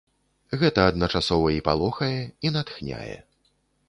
Гэта 0.61 0.85
адначасова 0.91 1.51
і 1.55 1.59
палохае, 1.67 2.15
і 2.49 2.53
натхняе. 2.57 3.15